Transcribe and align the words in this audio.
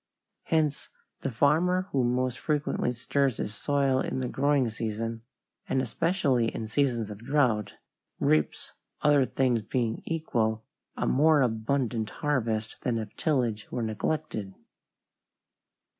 Hence 0.45 0.89
the 1.19 1.29
farmer 1.29 1.83
who 1.91 2.03
most 2.03 2.39
frequently 2.39 2.91
stirs 2.91 3.37
his 3.37 3.53
soil 3.53 3.99
in 3.99 4.19
the 4.19 4.27
growing 4.27 4.67
season, 4.71 5.21
and 5.69 5.79
especially 5.79 6.47
in 6.47 6.67
seasons 6.67 7.11
of 7.11 7.19
drought, 7.19 7.75
reaps, 8.19 8.73
other 9.03 9.27
things 9.27 9.61
being 9.61 10.01
equal, 10.05 10.65
a 10.97 11.05
more 11.05 11.43
abundant 11.43 12.09
harvest 12.09 12.77
than 12.81 12.97
if 12.97 13.15
tillage 13.15 13.67
were 13.71 13.83
neglected. 13.83 14.55